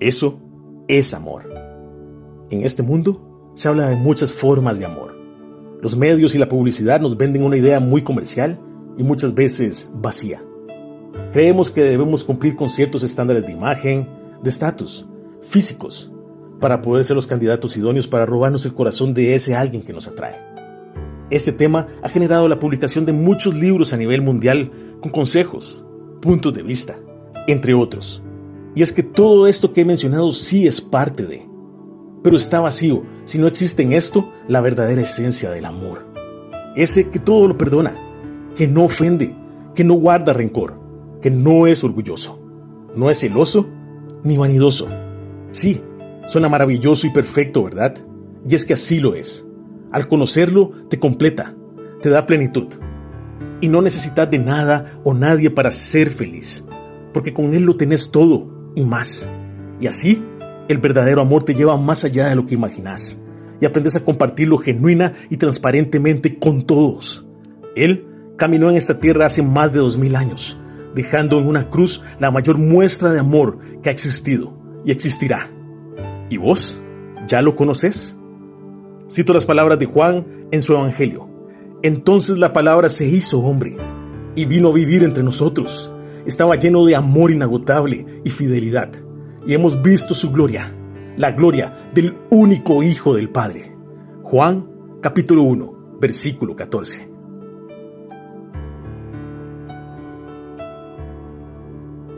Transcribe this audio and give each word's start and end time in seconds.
Eso 0.00 0.38
es 0.88 1.14
amor. 1.14 1.50
En 2.50 2.62
este 2.62 2.82
mundo 2.82 3.52
se 3.54 3.68
habla 3.68 3.88
de 3.88 3.96
muchas 3.96 4.32
formas 4.32 4.78
de 4.78 4.84
amor. 4.84 5.16
Los 5.80 5.96
medios 5.96 6.34
y 6.34 6.38
la 6.38 6.48
publicidad 6.48 7.00
nos 7.00 7.16
venden 7.16 7.42
una 7.42 7.56
idea 7.56 7.80
muy 7.80 8.02
comercial 8.02 8.58
y 8.98 9.02
muchas 9.02 9.34
veces 9.34 9.90
vacía. 9.94 10.42
Creemos 11.32 11.70
que 11.70 11.82
debemos 11.82 12.24
cumplir 12.24 12.56
con 12.56 12.68
ciertos 12.68 13.02
estándares 13.02 13.46
de 13.46 13.52
imagen, 13.52 14.08
de 14.42 14.48
estatus, 14.48 15.06
físicos, 15.40 16.12
para 16.60 16.80
poder 16.80 17.04
ser 17.04 17.16
los 17.16 17.26
candidatos 17.26 17.76
idóneos 17.76 18.06
para 18.08 18.26
robarnos 18.26 18.64
el 18.66 18.74
corazón 18.74 19.14
de 19.14 19.34
ese 19.34 19.54
alguien 19.54 19.82
que 19.82 19.92
nos 19.92 20.08
atrae. 20.08 20.36
Este 21.30 21.52
tema 21.52 21.86
ha 22.02 22.08
generado 22.08 22.48
la 22.48 22.58
publicación 22.58 23.04
de 23.04 23.12
muchos 23.12 23.54
libros 23.54 23.92
a 23.92 23.96
nivel 23.96 24.22
mundial 24.22 24.70
con 25.00 25.10
consejos, 25.10 25.84
puntos 26.20 26.54
de 26.54 26.62
vista, 26.62 26.96
entre 27.46 27.74
otros. 27.74 28.22
Y 28.76 28.82
es 28.82 28.92
que 28.92 29.02
todo 29.02 29.46
esto 29.46 29.72
que 29.72 29.80
he 29.80 29.84
mencionado 29.86 30.30
sí 30.30 30.66
es 30.66 30.82
parte 30.82 31.24
de, 31.24 31.48
pero 32.22 32.36
está 32.36 32.60
vacío 32.60 33.04
si 33.24 33.38
no 33.38 33.46
existe 33.46 33.82
en 33.82 33.94
esto 33.94 34.30
la 34.48 34.60
verdadera 34.60 35.00
esencia 35.00 35.50
del 35.50 35.64
amor. 35.64 36.06
Ese 36.76 37.08
que 37.08 37.18
todo 37.18 37.48
lo 37.48 37.56
perdona, 37.56 37.96
que 38.54 38.68
no 38.68 38.84
ofende, 38.84 39.34
que 39.74 39.82
no 39.82 39.94
guarda 39.94 40.34
rencor, 40.34 40.78
que 41.22 41.30
no 41.30 41.66
es 41.66 41.84
orgulloso, 41.84 42.38
no 42.94 43.08
es 43.08 43.18
celoso 43.20 43.66
ni 44.22 44.36
vanidoso. 44.36 44.88
Sí, 45.52 45.80
suena 46.26 46.50
maravilloso 46.50 47.06
y 47.06 47.10
perfecto, 47.14 47.62
¿verdad? 47.62 47.94
Y 48.46 48.56
es 48.56 48.66
que 48.66 48.74
así 48.74 48.98
lo 48.98 49.14
es. 49.14 49.48
Al 49.90 50.06
conocerlo, 50.06 50.72
te 50.90 51.00
completa, 51.00 51.56
te 52.02 52.10
da 52.10 52.26
plenitud. 52.26 52.66
Y 53.62 53.68
no 53.68 53.80
necesitas 53.80 54.30
de 54.30 54.38
nada 54.38 54.96
o 55.02 55.14
nadie 55.14 55.48
para 55.48 55.70
ser 55.70 56.10
feliz, 56.10 56.66
porque 57.14 57.32
con 57.32 57.54
Él 57.54 57.62
lo 57.62 57.78
tenés 57.78 58.10
todo 58.10 58.55
y 58.76 58.84
más. 58.84 59.28
Y 59.80 59.88
así, 59.88 60.22
el 60.68 60.78
verdadero 60.78 61.20
amor 61.20 61.42
te 61.42 61.54
lleva 61.54 61.76
más 61.76 62.04
allá 62.04 62.28
de 62.28 62.36
lo 62.36 62.46
que 62.46 62.54
imaginas 62.54 63.24
y 63.60 63.64
aprendes 63.64 63.96
a 63.96 64.04
compartirlo 64.04 64.58
genuina 64.58 65.14
y 65.30 65.38
transparentemente 65.38 66.38
con 66.38 66.62
todos. 66.62 67.26
Él 67.74 68.06
caminó 68.36 68.70
en 68.70 68.76
esta 68.76 69.00
tierra 69.00 69.26
hace 69.26 69.42
más 69.42 69.72
de 69.72 69.80
dos 69.80 69.96
mil 69.98 70.14
años, 70.14 70.60
dejando 70.94 71.40
en 71.40 71.48
una 71.48 71.68
cruz 71.68 72.02
la 72.20 72.30
mayor 72.30 72.58
muestra 72.58 73.12
de 73.12 73.20
amor 73.20 73.58
que 73.82 73.88
ha 73.88 73.92
existido 73.92 74.56
y 74.84 74.92
existirá. 74.92 75.48
¿Y 76.28 76.36
vos? 76.36 76.80
¿Ya 77.26 77.42
lo 77.42 77.56
conoces? 77.56 78.18
Cito 79.10 79.32
las 79.32 79.46
palabras 79.46 79.78
de 79.78 79.86
Juan 79.86 80.26
en 80.50 80.62
su 80.62 80.74
Evangelio. 80.74 81.28
Entonces 81.82 82.38
la 82.38 82.52
palabra 82.52 82.88
se 82.88 83.06
hizo 83.06 83.40
hombre 83.40 83.76
y 84.34 84.44
vino 84.44 84.68
a 84.68 84.72
vivir 84.72 85.02
entre 85.02 85.22
nosotros 85.22 85.92
estaba 86.26 86.56
lleno 86.56 86.84
de 86.84 86.96
amor 86.96 87.30
inagotable 87.30 88.04
y 88.24 88.30
fidelidad, 88.30 88.90
y 89.46 89.54
hemos 89.54 89.80
visto 89.80 90.14
su 90.14 90.32
gloria, 90.32 90.74
la 91.16 91.30
gloria 91.32 91.90
del 91.94 92.16
único 92.30 92.82
Hijo 92.82 93.14
del 93.14 93.30
Padre. 93.30 93.76
Juan 94.22 94.68
capítulo 95.00 95.42
1, 95.42 95.98
versículo 96.00 96.56
14. 96.56 97.15